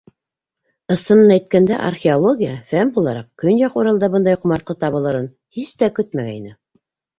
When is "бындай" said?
4.17-4.41